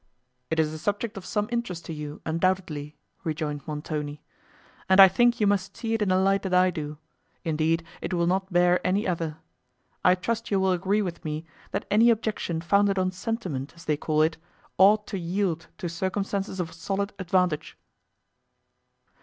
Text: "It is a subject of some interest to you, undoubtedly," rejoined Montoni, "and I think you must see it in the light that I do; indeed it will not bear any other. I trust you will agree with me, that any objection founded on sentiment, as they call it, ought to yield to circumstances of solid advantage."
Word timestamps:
"It 0.49 0.59
is 0.59 0.73
a 0.73 0.79
subject 0.79 1.15
of 1.15 1.27
some 1.27 1.47
interest 1.51 1.85
to 1.85 1.93
you, 1.93 2.21
undoubtedly," 2.25 2.97
rejoined 3.23 3.67
Montoni, 3.67 4.19
"and 4.89 4.99
I 4.99 5.07
think 5.07 5.39
you 5.39 5.45
must 5.45 5.77
see 5.77 5.93
it 5.93 6.01
in 6.01 6.09
the 6.09 6.17
light 6.17 6.41
that 6.41 6.55
I 6.55 6.71
do; 6.71 6.97
indeed 7.45 7.85
it 8.01 8.11
will 8.11 8.25
not 8.25 8.51
bear 8.51 8.79
any 8.83 9.07
other. 9.07 9.37
I 10.03 10.15
trust 10.15 10.49
you 10.49 10.59
will 10.59 10.71
agree 10.71 11.03
with 11.03 11.23
me, 11.23 11.45
that 11.69 11.85
any 11.91 12.09
objection 12.09 12.61
founded 12.61 12.97
on 12.97 13.11
sentiment, 13.11 13.73
as 13.75 13.85
they 13.85 13.95
call 13.95 14.23
it, 14.23 14.37
ought 14.79 15.05
to 15.05 15.19
yield 15.19 15.67
to 15.77 15.87
circumstances 15.87 16.59
of 16.59 16.73
solid 16.73 17.13
advantage." 17.19 17.77